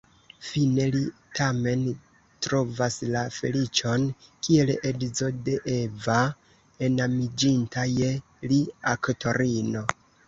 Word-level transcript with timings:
Fine 0.49 0.85
li 0.93 1.01
tamen 1.39 1.81
trovas 2.45 2.97
la 3.17 3.21
feliĉon 3.35 4.07
kiel 4.47 4.71
edzo 4.93 5.29
de 5.51 5.59
Eva, 5.75 6.17
enamiĝinta 6.89 7.85
je 7.99 8.13
li 8.53 8.63
aktorino. 8.97 9.87